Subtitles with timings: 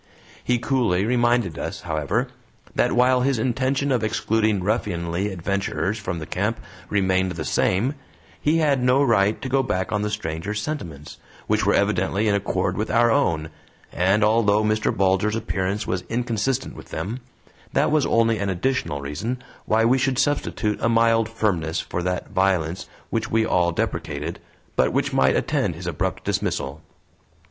[0.43, 2.29] He coolly reminded us, however,
[2.73, 7.93] that while his intention of excluding ruffianly adventurers from the camp remained the same,
[8.41, 12.33] he had no right to go back on the stranger's sentiments, which were evidently in
[12.33, 13.51] accord with our own,
[13.91, 14.91] and although Mr.
[14.91, 17.19] Bulger's appearance was inconsistent with them,
[17.73, 22.29] that was only an additional reason why we should substitute a mild firmness for that
[22.31, 24.39] violence which we all deprecated,
[24.75, 26.81] but which might attend his abrupt dismissal.